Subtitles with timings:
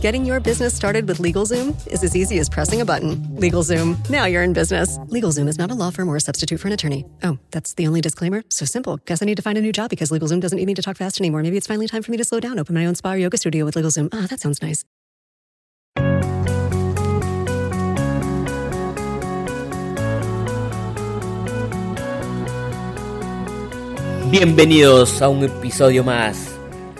[0.00, 3.16] Getting your business started with LegalZoom is as easy as pressing a button.
[3.34, 4.96] LegalZoom, now you're in business.
[5.10, 7.04] LegalZoom is not a law firm or a substitute for an attorney.
[7.24, 8.44] Oh, that's the only disclaimer?
[8.48, 8.98] So simple.
[9.06, 10.96] Guess I need to find a new job because LegalZoom doesn't need me to talk
[10.96, 11.42] fast anymore.
[11.42, 13.36] Maybe it's finally time for me to slow down, open my own spa or yoga
[13.38, 14.08] studio with LegalZoom.
[14.12, 14.84] Ah, that sounds nice.
[24.30, 26.57] Bienvenidos a un episodio más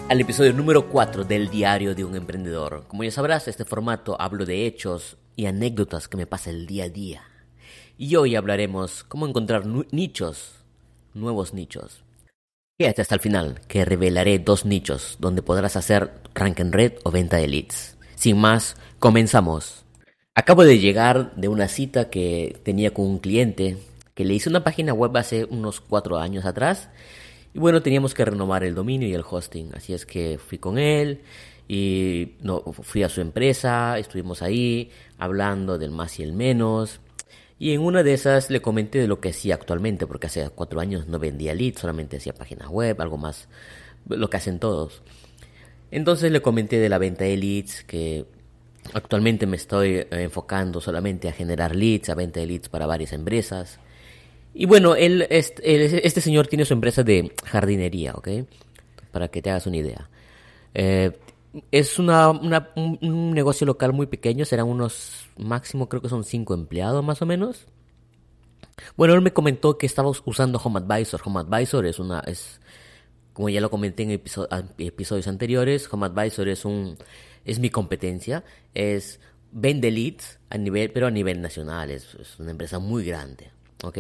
[0.09, 2.85] al episodio número 4 del Diario de un Emprendedor.
[2.89, 6.85] Como ya sabrás, este formato hablo de hechos y anécdotas que me pasa el día
[6.85, 7.23] a día.
[7.99, 10.65] Y hoy hablaremos cómo encontrar nichos,
[11.13, 12.05] nuevos nichos.
[12.79, 17.11] Quédate hasta el final, que revelaré dos nichos donde podrás hacer rank en red o
[17.11, 17.99] venta de leads.
[18.15, 19.85] Sin más, comenzamos.
[20.35, 23.77] Acabo de llegar de una cita que tenía con un cliente
[24.15, 26.89] que le hice una página web hace unos cuatro años atrás
[27.59, 30.79] y bueno, teníamos que renovar el dominio y el hosting, así es que fui con
[30.79, 31.23] él
[31.67, 37.01] y no, fui a su empresa, estuvimos ahí hablando del más y el menos.
[37.59, 40.79] Y en una de esas le comenté de lo que hacía actualmente, porque hace cuatro
[40.79, 43.49] años no vendía leads, solamente hacía páginas web, algo más,
[44.07, 45.03] lo que hacen todos.
[45.91, 48.25] Entonces le comenté de la venta de leads, que
[48.95, 53.13] actualmente me estoy eh, enfocando solamente a generar leads, a venta de leads para varias
[53.13, 53.81] empresas.
[54.61, 58.29] Y bueno, él, este, este, señor tiene su empresa de jardinería, ¿ok?
[59.13, 60.11] Para que te hagas una idea.
[60.75, 61.17] Eh,
[61.71, 67.05] es una, un, negocio local muy pequeño, serán unos, máximo creo que son cinco empleados
[67.05, 67.67] más o menos.
[68.97, 71.21] Bueno, él me comentó que estaba usando Home Advisor.
[71.25, 72.61] Home Advisor es una, es,
[73.35, 76.99] como ya lo comenté en episodios anteriores, Home Advisor es un,
[77.45, 78.43] es mi competencia,
[78.75, 79.21] es
[79.53, 83.53] vende leads a nivel, pero a nivel nacional, es, es una empresa muy grande,
[83.85, 83.99] ¿ok?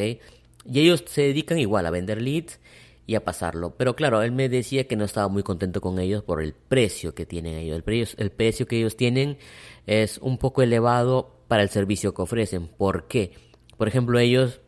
[0.65, 2.61] Y ellos se dedican igual a vender leads
[3.07, 3.75] y a pasarlo.
[3.77, 7.15] Pero claro, él me decía que no estaba muy contento con ellos por el precio
[7.15, 7.77] que tienen ellos.
[7.77, 9.39] El precio, el precio que ellos tienen
[9.87, 12.69] es un poco elevado para el servicio que ofrecen.
[12.69, 13.33] ¿Por qué?
[13.79, 14.61] Por ejemplo, ellos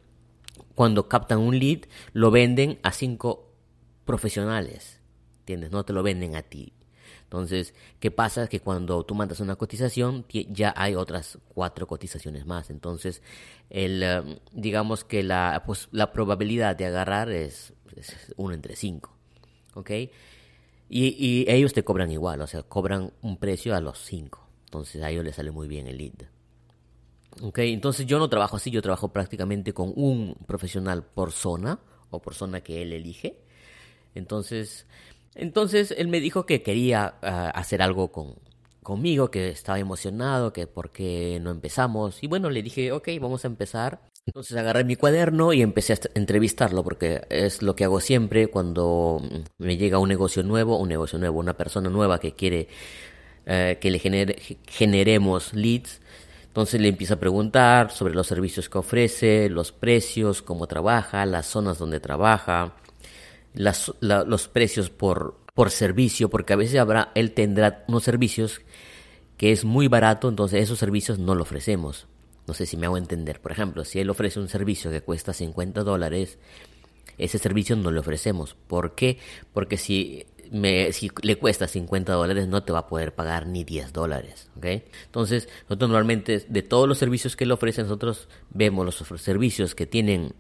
[0.74, 1.80] cuando captan un lead
[2.15, 3.53] lo venden a cinco
[4.06, 5.00] profesionales.
[5.41, 5.70] ¿Entiendes?
[5.70, 6.72] No te lo venden a ti.
[7.30, 8.48] Entonces, ¿qué pasa?
[8.48, 12.70] Que cuando tú mandas una cotización, ya hay otras cuatro cotizaciones más.
[12.70, 13.22] Entonces,
[13.70, 17.72] el, eh, digamos que la, pues, la probabilidad de agarrar es,
[18.36, 19.16] uno entre cinco.
[19.74, 19.91] ¿Ok?
[20.88, 24.48] Y, ellos te cobran igual, o sea, cobran un precio a los cinco.
[24.64, 26.26] Entonces, a ellos les sale muy bien el lead.
[27.42, 27.60] ¿Ok?
[27.60, 31.78] Entonces, yo no trabajo así, yo trabajo prácticamente con un profesional por zona
[32.10, 33.38] o por zona que él elige.
[34.16, 34.84] Entonces,
[35.34, 38.36] entonces él me dijo que quería ah, hacer algo con,
[38.82, 42.22] conmigo, que estaba emocionado, que por qué no empezamos.
[42.22, 44.00] Y bueno, le dije, ok, vamos a empezar.
[44.26, 49.22] Entonces agarré mi cuaderno y empecé a entrevistarlo, porque es lo que hago siempre cuando
[49.58, 52.68] me llega un negocio nuevo, un negocio nuevo, una persona nueva que quiere
[53.47, 53.98] eh, que le
[54.66, 56.00] generemos leads.
[56.48, 61.47] Entonces le empiezo a preguntar sobre los servicios que ofrece, los precios, cómo trabaja, las
[61.47, 62.74] zonas donde trabaja,
[63.55, 68.61] las, los precios por, por servicio, porque a veces habrá, él tendrá unos servicios
[69.37, 72.06] que es muy barato, entonces esos servicios no lo ofrecemos.
[72.47, 73.41] No sé si me hago entender.
[73.41, 76.39] Por ejemplo, si él ofrece un servicio que cuesta 50 dólares,
[77.16, 78.56] ese servicio no le ofrecemos.
[78.66, 79.19] ¿Por qué?
[79.53, 83.65] Porque si, me, si le cuesta 50 dólares no te va a poder pagar ni
[83.65, 84.50] 10 dólares.
[84.56, 84.84] ¿okay?
[85.06, 89.87] Entonces, nosotros normalmente de todos los servicios que le ofrecen, nosotros vemos los servicios que
[89.87, 90.34] tienen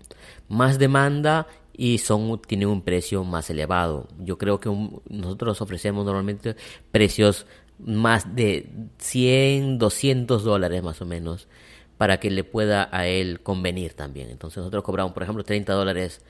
[0.48, 1.46] más demanda
[1.80, 4.06] y son tienen un precio más elevado.
[4.18, 4.68] Yo creo que
[5.08, 6.54] nosotros ofrecemos normalmente
[6.92, 7.46] precios
[7.78, 11.48] más de 100, 200 dólares más o menos
[11.96, 14.28] para que le pueda a él convenir también.
[14.28, 16.20] Entonces nosotros cobramos, por ejemplo, 30 dólares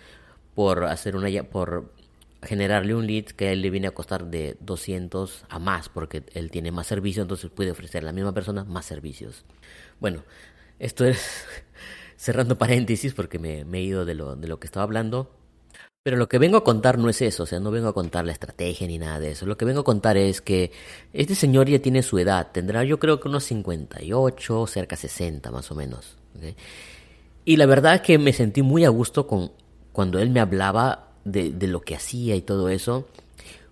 [0.54, 1.94] por hacer una por
[2.44, 6.22] generarle un lead que a él le viene a costar de 200 a más porque
[6.32, 9.44] él tiene más servicios, entonces puede ofrecer a la misma persona más servicios.
[9.98, 10.22] Bueno,
[10.78, 11.44] esto es
[12.16, 15.39] cerrando paréntesis porque me, me he ido de lo, de lo que estaba hablando.
[16.02, 18.24] Pero lo que vengo a contar no es eso, o sea, no vengo a contar
[18.24, 19.44] la estrategia ni nada de eso.
[19.44, 20.72] Lo que vengo a contar es que
[21.12, 25.50] este señor ya tiene su edad, tendrá yo creo que unos 58, cerca de 60
[25.50, 26.16] más o menos.
[27.44, 29.52] Y la verdad es que me sentí muy a gusto con
[29.92, 33.06] cuando él me hablaba de, lo que hacía y todo eso,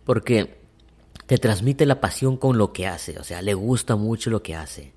[0.05, 0.59] porque
[1.25, 4.55] te transmite la pasión con lo que hace, o sea, le gusta mucho lo que
[4.55, 4.93] hace.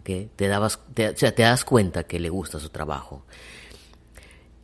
[0.00, 0.28] ¿okay?
[0.36, 3.24] Te, dabas, o sea, te das cuenta que le gusta su trabajo.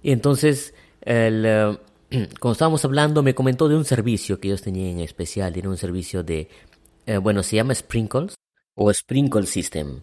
[0.02, 1.78] Y entonces, el...
[2.40, 5.52] Como estábamos hablando, me comentó de un servicio que ellos tenían en especial.
[5.52, 6.48] Tiene un servicio de,
[7.06, 8.34] eh, bueno, se llama Sprinkles
[8.74, 10.00] o Sprinkle System.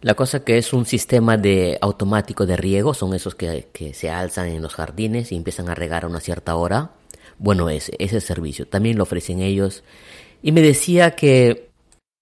[0.00, 4.10] La cosa que es un sistema de automático de riego, son esos que, que se
[4.10, 6.92] alzan en los jardines y empiezan a regar a una cierta hora.
[7.38, 9.84] Bueno, ese, ese servicio también lo ofrecen ellos.
[10.42, 11.68] Y me decía que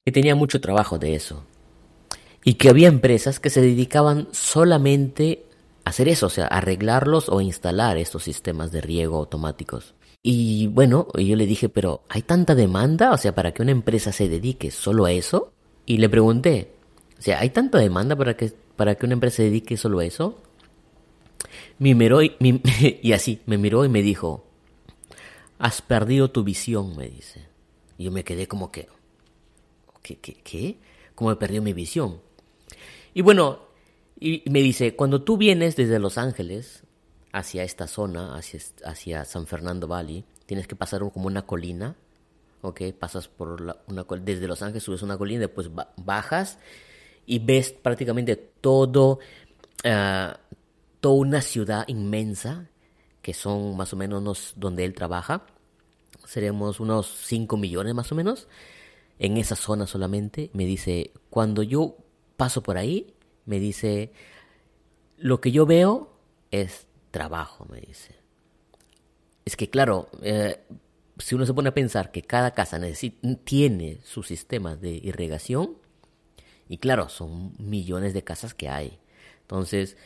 [0.07, 1.43] que tenía mucho trabajo de eso.
[2.45, 5.46] Y que había empresas que se dedicaban solamente
[5.87, 9.95] hacer eso, o sea, arreglarlos o instalar estos sistemas de riego automáticos.
[10.21, 13.13] Y bueno, yo le dije, pero ¿hay tanta demanda?
[13.13, 15.53] O sea, para que una empresa se dedique solo a eso.
[15.87, 16.73] Y le pregunté,
[17.17, 20.05] o sea, ¿hay tanta demanda para que, para que una empresa se dedique solo a
[20.05, 20.43] eso?
[21.79, 22.35] Me miró y,
[23.03, 24.45] y así, me miró y me dijo,
[25.61, 27.47] has perdido tu visión, me dice.
[27.97, 28.89] Y yo me quedé como que,
[30.03, 30.17] ¿qué?
[30.17, 30.35] ¿Qué?
[30.43, 30.79] qué?
[31.15, 32.21] ¿Cómo he perdido mi visión?
[33.15, 33.66] Y bueno,
[34.19, 36.83] y me dice, cuando tú vienes desde Los Ángeles
[37.33, 41.97] hacia esta zona, hacia, hacia San Fernando Valley, tienes que pasar como una colina,
[42.63, 42.81] ¿ok?
[42.99, 46.59] Pasas por la, una desde Los Ángeles subes una colina, después bajas
[47.27, 49.19] y ves prácticamente todo,
[49.85, 50.35] uh,
[51.01, 52.71] toda una ciudad inmensa,
[53.21, 55.45] que son más o menos donde él trabaja.
[56.25, 58.49] Seremos unos 5 millones más o menos
[59.19, 60.51] en esa zona solamente.
[60.55, 61.97] Me dice, cuando yo
[62.37, 63.13] paso por ahí,
[63.47, 64.13] me dice,
[65.17, 66.13] lo que yo veo
[66.51, 68.15] es trabajo, me dice.
[69.45, 70.61] Es que claro, eh,
[71.19, 72.81] si uno se pone a pensar que cada casa
[73.45, 75.79] tiene su sistema de irrigación,
[76.69, 78.99] y claro, son millones de casas que hay.
[79.43, 79.97] Entonces,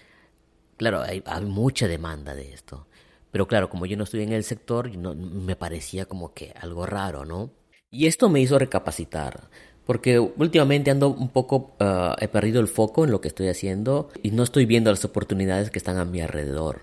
[0.77, 2.87] claro, hay, mucha demanda de esto.
[3.31, 6.85] Pero claro, como yo no estoy en el sector, no, me parecía como que algo
[6.85, 7.53] raro, ¿no?
[7.91, 9.51] Y esto me hizo recapacitar,
[9.91, 14.09] porque últimamente ando un poco, uh, he perdido el foco en lo que estoy haciendo
[14.23, 16.83] y no estoy viendo las oportunidades que están a mi alrededor.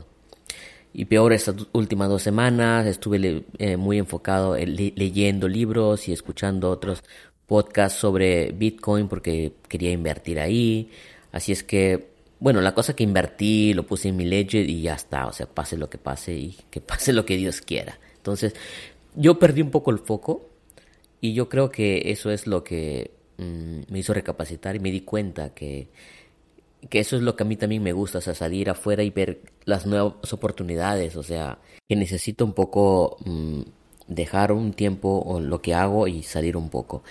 [0.91, 7.01] Y peor, estas últimas dos semanas estuve eh, muy enfocado leyendo libros y escuchando otros
[7.45, 10.91] podcasts sobre Bitcoin porque quería invertir ahí.
[11.31, 12.09] Así es que,
[12.41, 15.27] bueno, la cosa que invertí lo puse en mi ledger y ya está.
[15.27, 17.97] O sea, pase lo que pase y que pase lo que Dios quiera.
[18.17, 18.53] Entonces,
[19.15, 20.56] yo perdí un poco el foco
[21.21, 25.01] y yo creo que eso es lo que mm, me hizo recapacitar y me di
[25.01, 25.89] cuenta que,
[26.89, 29.09] que eso es lo que a mí también me gusta, o sea, salir afuera y
[29.09, 33.61] ver las nuevas oportunidades, o sea, que necesito un poco mm,
[34.07, 37.03] dejar un tiempo o lo que hago y salir un poco.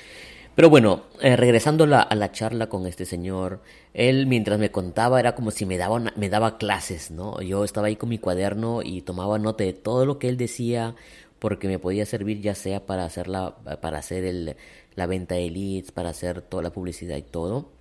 [0.56, 3.61] Pero bueno, eh, regresando a la charla con este señor,
[3.93, 7.43] él mientras me contaba era como si me daba, me daba clases, ¿no?
[7.43, 10.94] Yo estaba ahí con mi cuaderno y tomaba nota de todo lo que él decía
[11.38, 14.56] porque me podía servir ya sea para hacer la, para hacer el,
[14.94, 17.73] la venta de leads, para hacer toda la publicidad y todo.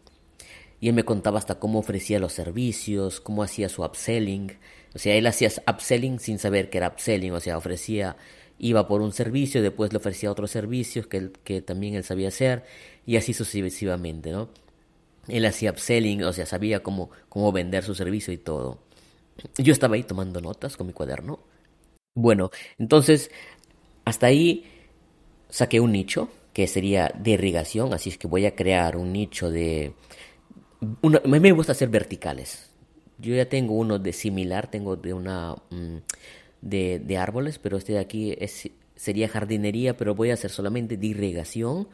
[0.80, 4.52] Y él me contaba hasta cómo ofrecía los servicios, cómo hacía su upselling.
[4.94, 8.18] O sea, él hacía upselling sin saber que era upselling, o sea, ofrecía
[8.58, 12.64] iba por un servicio, después le ofrecía otros servicios que, que también él sabía hacer
[13.06, 14.50] y así sucesivamente, ¿no?
[15.28, 18.80] Él hacía upselling, o sea, sabía cómo, cómo vender su servicio y todo.
[19.58, 21.40] Yo estaba ahí tomando notas con mi cuaderno.
[22.16, 23.30] Bueno, entonces,
[24.06, 24.66] hasta ahí
[25.50, 29.52] saqué un nicho que sería de irrigación, así es que voy a crear un nicho
[29.52, 29.94] de...
[30.82, 32.70] A mí me gusta hacer verticales.
[33.18, 35.56] Yo ya tengo uno de similar, tengo de una...
[35.70, 35.98] Mm,
[36.62, 38.36] de, árboles, pero este de aquí
[38.96, 41.88] sería jardinería, pero voy a hacer solamente de irrigación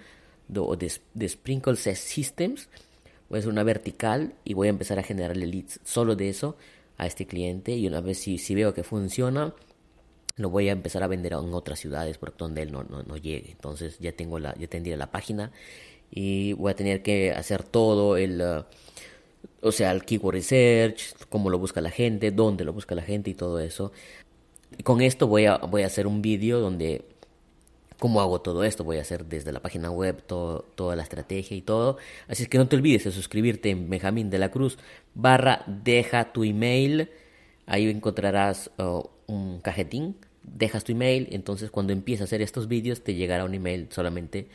[0.56, 2.69] o de, de, sprinkle systems.
[3.29, 6.56] Voy a hacer una vertical y voy a empezar a generarle leads solo de eso
[6.97, 9.53] a este cliente y una vez si, si veo que funciona,
[10.41, 13.51] lo voy a empezar a vender en otras ciudades por donde él no, no, llegue.
[13.51, 15.51] Entonces ya tengo la, ya tendría la página
[16.11, 18.63] y voy a tener que hacer todo el, uh,
[19.62, 23.29] o sea, el keyword research, cómo lo busca la gente, dónde lo busca la gente
[23.29, 23.91] y todo eso
[24.83, 27.05] con esto voy a, voy a hacer un vídeo donde
[28.00, 28.83] cómo hago todo esto.
[28.83, 31.98] Voy a hacer desde la página web toda la estrategia y todo.
[32.27, 34.77] Así es que no te olvides de suscribirte en Benjamín de la Cruz
[35.13, 37.10] barra deja tu email.
[37.67, 40.15] Ahí encontrarás uh, un cajetín.
[40.43, 41.27] Dejas tu email.
[41.31, 44.48] Entonces cuando empieces a hacer estos vídeos te llegará un email solamente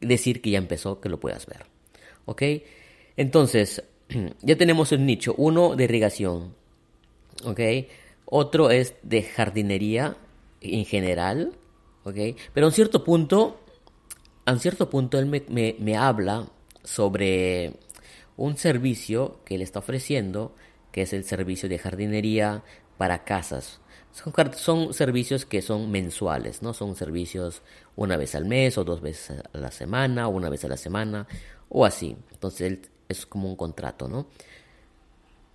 [0.00, 1.66] decir que ya empezó, que lo puedas ver.
[2.26, 2.42] ¿Ok?
[3.16, 3.82] Entonces
[4.42, 5.34] ya tenemos el nicho.
[5.36, 6.54] Uno de irrigación.
[7.44, 7.60] ¿Ok?
[8.26, 10.16] Otro es de jardinería
[10.60, 11.52] en general,
[12.04, 12.16] ¿ok?
[12.52, 13.60] Pero a un cierto punto,
[14.46, 16.48] a un cierto punto él me, habla
[16.82, 17.74] sobre
[18.36, 20.54] un servicio que él está ofreciendo,
[20.90, 22.64] que es el servicio de jardinería
[22.96, 23.80] para casas.
[24.56, 26.72] Son, servicios que son mensuales, ¿no?
[26.72, 27.62] Son servicios
[27.96, 30.76] una vez al mes o dos veces a la semana o una vez a la
[30.76, 31.26] semana
[31.68, 32.16] o así.
[32.30, 34.28] Entonces él, es como un contrato, ¿no?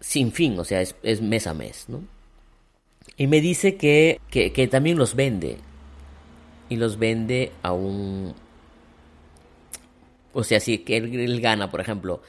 [0.02, 2.02] Sin fin, o sea, es, es mes a mes, ¿no?
[3.18, 5.58] Y me dice que, que, también los vende.
[6.70, 8.34] Y los vende a un...
[10.34, 12.22] O sea, si que él, gana, por ejemplo,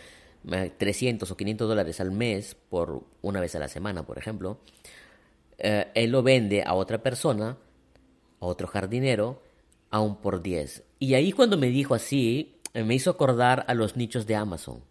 [0.79, 4.59] 300 o 500 dólares al mes por una vez a la semana, por ejemplo,
[5.63, 7.57] eh, él lo vende a otra persona,
[8.41, 9.43] a otro jardinero,
[9.91, 10.85] aún por 10.
[10.99, 14.83] Y ahí cuando me dijo así, me hizo acordar a los nichos de Amazon.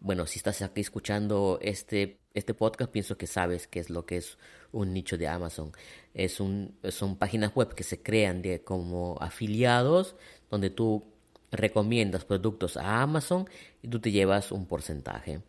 [0.00, 4.16] Bueno, si estás aquí escuchando este, este podcast, pienso que sabes qué es lo que
[4.16, 4.38] es
[4.72, 5.72] un nicho de Amazon.
[6.14, 10.16] Es un, son páginas web que se crean como afiliados,
[10.48, 11.04] donde tú
[11.50, 13.48] recomiendas productos a Amazon
[13.82, 15.40] y tú te llevas un porcentaje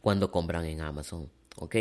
[0.00, 1.76] cuando compran en Amazon, ¿ok?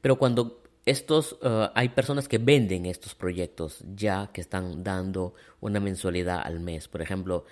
[0.00, 5.80] Pero cuando estos, uh, hay personas que venden estos proyectos ya que están dando una
[5.80, 6.88] mensualidad al mes.
[6.88, 7.44] Por ejemplo,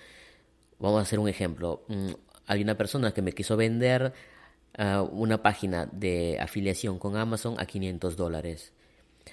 [0.78, 1.84] vamos a hacer un ejemplo.
[1.88, 2.12] Mm,
[2.46, 4.12] hay una persona que me quiso vender
[4.78, 8.72] uh, una página de afiliación con Amazon a 500 dólares.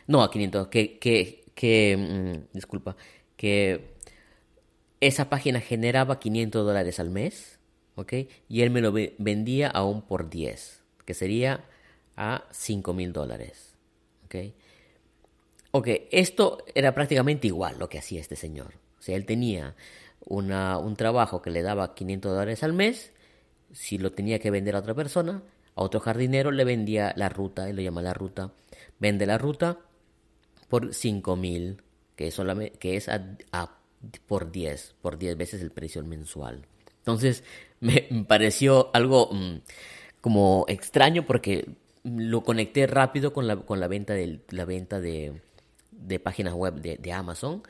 [0.08, 2.98] No, a 500, que, que, que mm, disculpa,
[3.38, 3.94] que
[5.00, 7.60] esa página generaba 500 dólares al mes,
[7.96, 8.14] ¿ok?
[8.50, 11.66] Y él me lo vendía aún por 10, que sería
[12.16, 13.73] a 5 mil dólares,
[15.72, 15.88] ¿ok?
[16.12, 18.76] Esto era prácticamente igual lo que hacía este señor.
[19.00, 19.76] O sea, él tenía
[20.26, 23.12] una, un trabajo que le daba 500 dólares al mes,
[23.72, 25.44] si lo tenía que vender a otra persona,
[25.76, 28.54] a otro jardinero le vendía la ruta, él lo llama la ruta,
[29.00, 29.80] vende la ruta
[30.70, 31.82] por 5 mil,
[32.16, 32.40] que es,
[32.80, 33.78] que es a,
[34.28, 36.66] por 10, por 10 veces el precio mensual.
[37.00, 37.44] Entonces
[37.80, 39.58] me pareció algo mm,
[40.22, 41.68] como extraño porque
[42.04, 45.42] lo conecté rápido con la, con la venta, de, la venta de,
[45.92, 47.64] de páginas web de, Amazon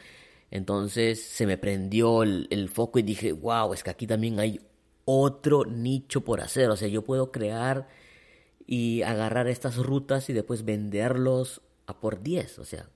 [0.54, 4.62] entonces se me prendió el, foco y dije, wow, es que aquí también hay
[5.04, 6.70] otro nicho por hacer.
[6.70, 7.88] O sea, yo puedo crear
[8.68, 12.60] y agarrar estas rutas y después venderlos a por 10.
[12.60, 12.88] O sea,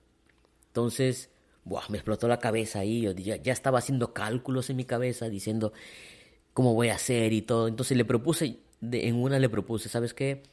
[0.68, 1.32] entonces,
[1.66, 3.02] wow, me explotó la cabeza ahí.
[3.02, 5.74] Yo ya, ya estaba haciendo cálculos en mi cabeza diciendo
[6.54, 7.68] cómo voy a hacer y todo.
[7.68, 10.44] Entonces le propuse, en una le propuse, ¿sabes qué?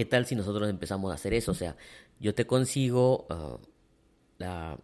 [0.00, 1.52] ¿Qué tal si nosotros empezamos a hacer eso?
[1.52, 1.76] O sea,
[2.20, 3.58] yo te consigo ah,
[4.38, 4.78] la,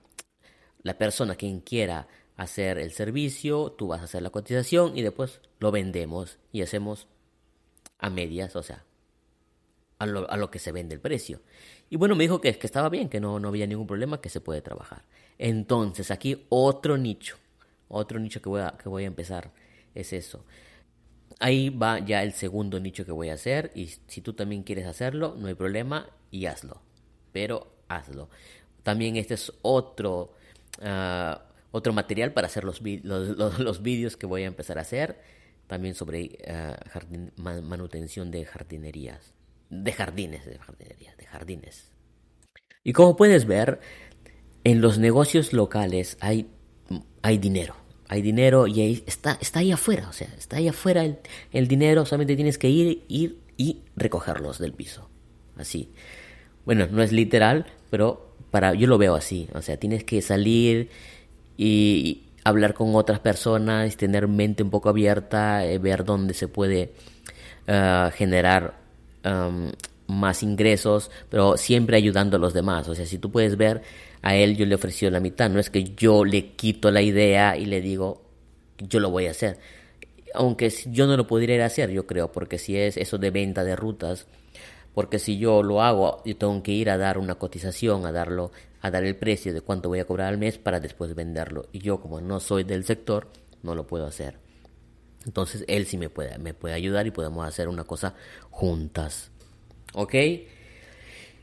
[0.83, 2.07] la persona quien quiera
[2.37, 7.09] hacer el servicio, tú vas a hacer la cotización y después lo vendemos y hacemos
[7.99, 8.85] a medias, o sea,
[10.01, 11.41] a lo, que se vende el precio.
[11.89, 14.29] Y bueno, me dijo que, que estaba bien, que no, no había ningún problema, que
[14.29, 15.07] se puede trabajar.
[15.39, 17.39] Entonces, aquí otro nicho,
[17.89, 19.51] otro nicho que voy a, que voy a empezar
[19.95, 20.45] es eso.
[21.39, 24.87] Ahí va ya el segundo nicho que voy a hacer y si tú también quieres
[24.87, 26.81] hacerlo, no hay problema y hazlo.
[27.33, 28.31] Pero hazlo.
[28.83, 30.33] También este es otro
[30.83, 35.21] Ah, otro material para hacer los, los, vídeos que voy a empezar a hacer,
[35.67, 36.79] también sobre ah,
[37.37, 39.35] manutención de jardinerías,
[39.69, 41.93] de jardines, de jardinerías, de jardines.
[42.83, 43.81] Y como puedes ver,
[44.65, 46.49] en los negocios locales hay,
[47.23, 47.75] hay dinero,
[48.09, 51.19] hay dinero y ahí está, está ahí afuera, o sea, está ahí afuera el,
[51.53, 55.09] el dinero, solamente tienes que ir, ir y recogerlos del piso,
[55.57, 55.91] así.
[56.65, 60.91] Bueno, no es literal, pero para, yo lo veo así, o sea, tienes que salir
[61.57, 66.93] y hablar con otras personas, tener mente un poco abierta, eh, ver dónde se puede
[67.67, 68.75] ah, generar
[70.07, 72.89] más ingresos, pero siempre ayudando a los demás.
[72.89, 73.83] O sea, si tú puedes ver,
[74.23, 77.57] a él yo le ofrecí la mitad, no es que yo le quito la idea
[77.57, 78.23] y le digo,
[78.79, 79.59] yo lo voy a hacer.
[80.35, 83.77] Aunque yo no lo pudiera hacer, yo creo, porque si es eso de venta de
[83.77, 84.27] rutas,
[84.95, 88.51] porque si yo lo hago, yo tengo que ir a dar una cotización, a darlo,
[88.81, 91.67] a dar el precio de cuánto voy a cobrar al mes para después venderlo.
[91.73, 93.29] Y yo como no soy del sector,
[93.63, 94.39] no lo puedo hacer.
[95.25, 98.15] Entonces él sí me puede ayudar y podemos hacer una cosa
[98.51, 99.31] juntas.
[99.97, 100.15] ¿Ok?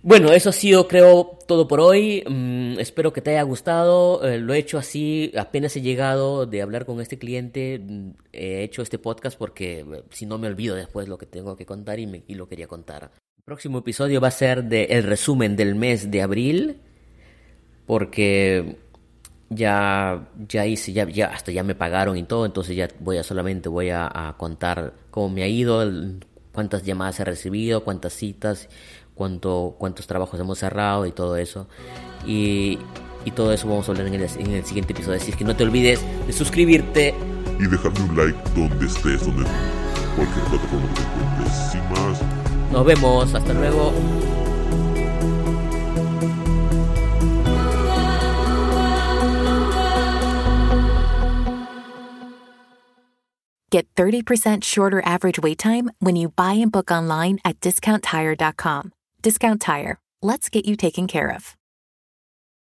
[0.04, 2.24] Bueno, eso ha sido creo todo por hoy.
[2.28, 4.24] Mm, espero que te haya gustado.
[4.24, 7.80] Eh, lo he hecho así, apenas he llegado de hablar con este cliente.
[7.80, 11.56] Mm, he hecho este podcast porque eh, si no me olvido después lo que tengo
[11.56, 13.10] que contar y, y lo quería contar.
[13.38, 16.78] El próximo episodio va a ser de el resumen del mes de abril,
[17.88, 18.78] porque
[19.50, 23.70] ya, ya hice, ya, hasta ya me pagaron y todo, entonces ya voy a solamente
[23.70, 25.84] voy a, contar cómo me ha ido,
[26.54, 28.70] cuántas llamadas he recibido, cuántas citas,
[29.16, 31.68] cuánto, cuántos trabajos hemos cerrado y todo eso.
[32.26, 32.80] Y,
[33.26, 35.18] y todo eso vamos a hablar en el, en el, siguiente episodio.
[35.18, 37.14] Así que no te olvides de suscribirte.
[37.60, 39.46] Y dejarme un like donde estés, donde
[40.16, 41.72] cualquier plataforma que te encuentres.
[41.72, 42.22] Sin más.
[42.72, 43.94] Nos vemos, hasta luego.
[53.74, 58.94] Get 30% shorter average wait time when you buy and book online at discounttire.com.
[59.24, 59.98] Discount Tire.
[60.22, 61.56] Let's get you taken care of.